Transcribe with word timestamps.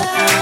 love. 0.00 0.39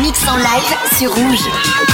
Mix 0.00 0.26
en 0.28 0.36
live 0.36 0.98
sur 0.98 1.14
Rouge. 1.14 1.93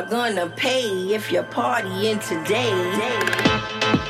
Are 0.00 0.06
gonna 0.06 0.48
pay 0.56 1.12
if 1.14 1.30
you're 1.30 1.42
partying 1.42 2.18
today. 2.26 4.09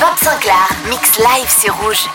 Bob 0.00 0.16
Sinclair, 0.22 0.68
mix 0.88 1.18
live 1.18 1.50
sur 1.50 1.74
Rouge. 1.76 2.08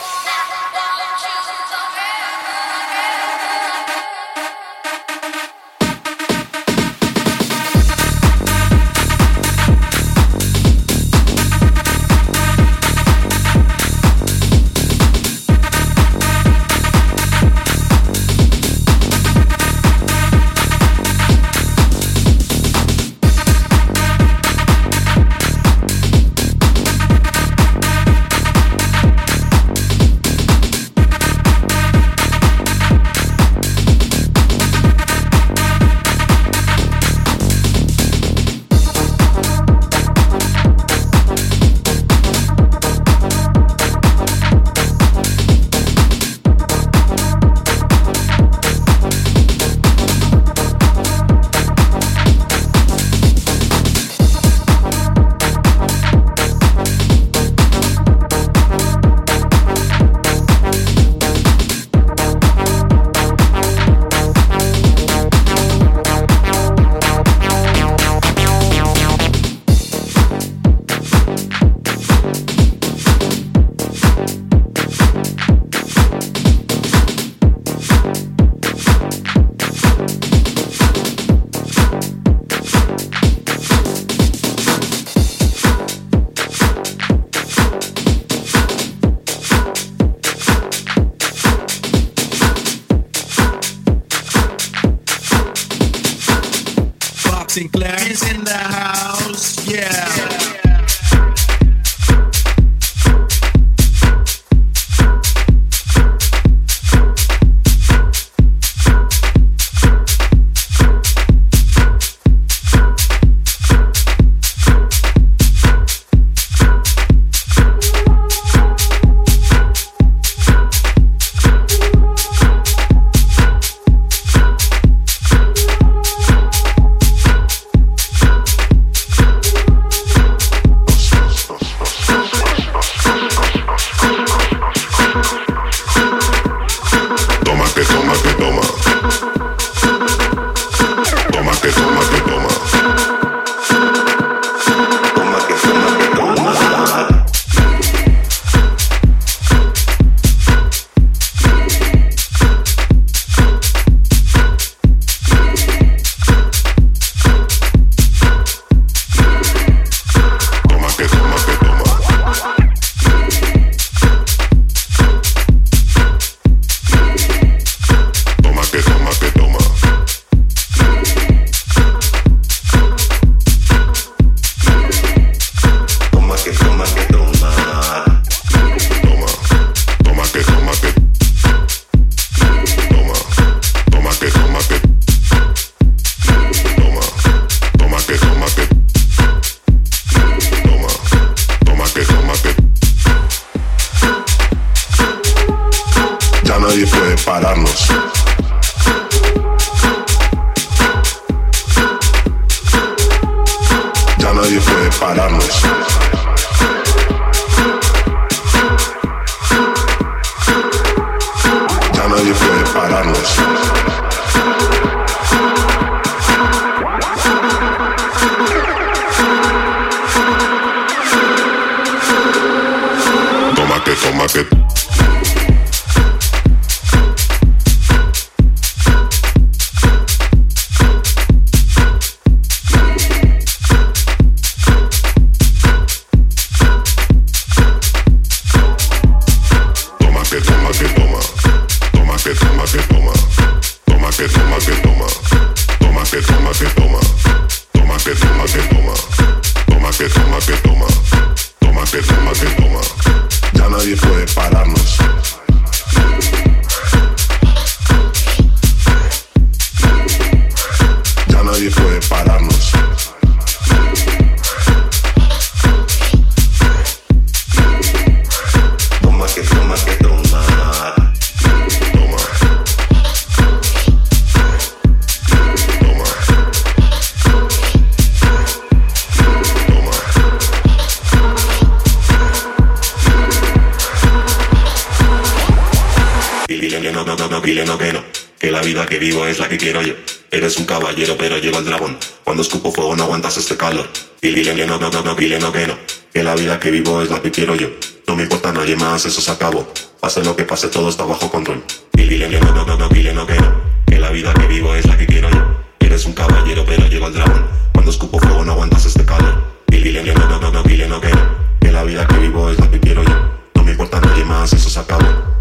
Dile 294.33 294.55
que 294.55 294.65
no, 294.65 294.77
no, 294.77 294.89
no, 294.89 295.01
no, 295.01 295.15
dile 295.15 295.39
no 295.39 295.51
que 295.51 295.67
no. 295.67 295.77
Que 296.11 296.23
la 296.23 296.35
vida 296.35 296.59
que 296.59 296.71
vivo 296.71 297.01
es 297.01 297.09
la 297.09 297.21
que 297.21 297.31
quiero 297.31 297.55
yo. 297.55 297.69
No 298.07 298.15
me 298.15 298.23
importa 298.23 298.51
nadie 298.51 298.75
más, 298.75 299.05
eso 299.05 299.21
se 299.21 299.31
acabó. 299.31 299.67
Pase 299.99 300.23
lo 300.23 300.35
que 300.35 300.43
pase, 300.43 300.67
todo 300.67 300.89
está 300.89 301.05
bajo 301.05 301.29
control. 301.29 301.63
Y 301.93 302.03
dile 302.03 302.29
que 302.29 302.39
no, 302.39 302.53
no, 302.53 302.65
no, 302.65 302.77
no, 302.77 302.89
dile 302.89 303.13
no 303.13 303.25
que 303.25 303.35
no. 303.35 303.53
Que 303.85 303.99
la 303.99 304.09
vida 304.09 304.33
que 304.33 304.47
vivo 304.47 304.75
es 304.75 304.85
la 304.85 304.97
que 304.97 305.05
quiero 305.05 305.29
yo. 305.29 305.39
Eres 305.79 306.05
un 306.05 306.13
caballero, 306.13 306.63
pero 306.65 306.87
llegó 306.87 307.07
el 307.07 307.13
dragón. 307.13 307.45
Cuando 307.73 307.91
escupo 307.91 308.19
fuego 308.19 308.43
no 308.43 308.53
aguantas 308.53 308.85
este 308.85 309.05
calor. 309.05 309.43
Y 309.69 309.77
dile 309.77 310.03
que 310.03 310.13
no, 310.13 310.27
no, 310.27 310.39
no, 310.39 310.51
no, 310.51 310.63
dile 310.63 310.87
no 310.87 310.99
que 310.99 311.09
no. 311.09 311.21
Que 311.59 311.71
la 311.71 311.83
vida 311.83 312.07
que 312.07 312.17
vivo 312.17 312.49
es 312.49 312.59
la 312.59 312.69
que 312.69 312.79
quiero 312.79 313.03
yo. 313.03 313.15
No 313.55 313.63
me 313.63 313.71
importa 313.71 313.99
nadie 314.01 314.25
más, 314.25 314.51
eso 314.53 314.69
se 314.69 314.79
acabó. 314.79 315.32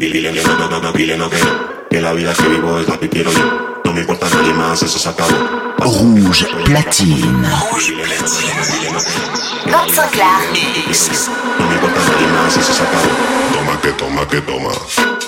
Y 0.00 0.06
dile 0.12 0.32
que 0.32 0.42
no, 0.42 0.56
no, 0.56 0.68
no, 0.68 0.80
no, 0.80 0.92
dile 0.92 1.16
no 1.16 1.28
que 1.28 1.38
no. 1.38 1.88
Que 1.90 2.00
la 2.00 2.12
vida 2.12 2.32
que 2.32 2.48
vivo 2.48 2.78
es 2.78 2.88
la 2.88 2.98
que 2.98 3.08
quiero 3.08 3.32
yo. 3.32 3.80
No 3.84 3.92
me 3.92 4.00
importa 4.00 4.28
nadie 4.30 4.52
más, 4.52 4.82
eso 4.82 4.98
se 4.98 5.08
acabó. 5.08 5.32
Rouge 5.78 6.46
platine. 6.64 7.48
Rouge 7.70 7.92
platine. 7.92 8.90
No 11.58 11.66
me 11.66 11.74
importa 11.74 12.00
nadie 12.12 12.26
más, 12.28 12.56
eso 12.56 12.72
se 12.72 12.82
acabó. 12.82 13.08
Toma 13.54 13.80
que 13.80 13.92
toma 13.92 14.28
que. 14.28 14.40
Toma 14.40 15.27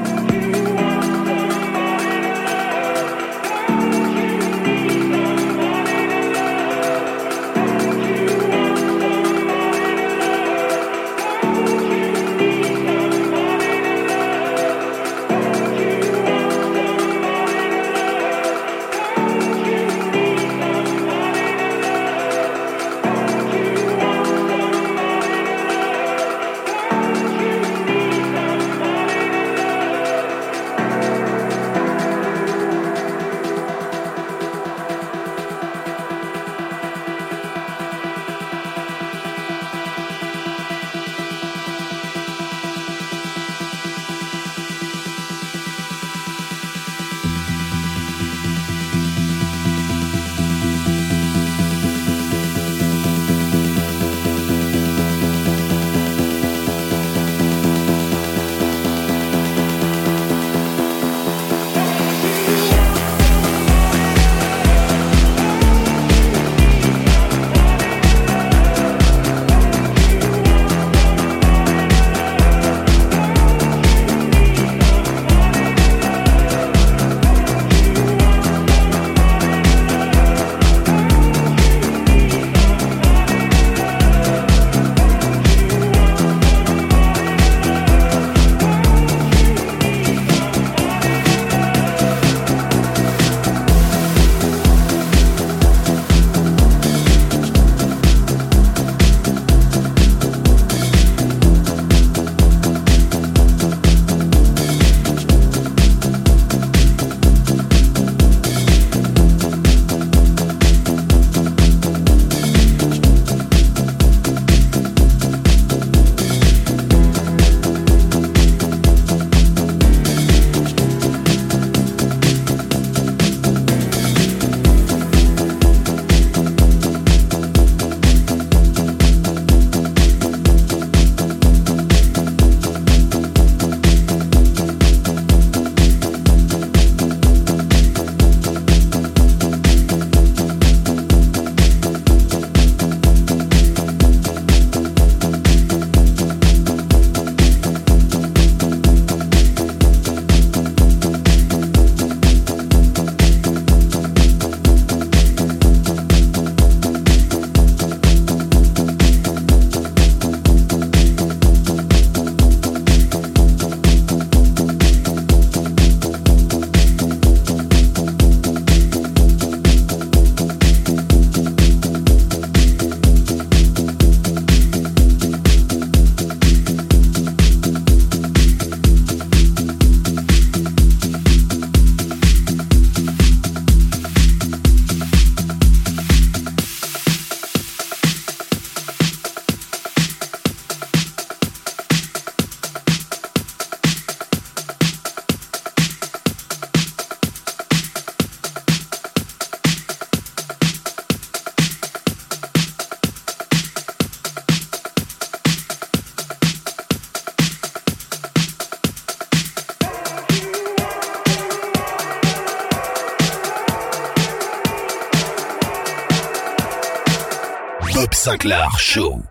Sinclair 218.41 218.71
Show. 218.79 219.30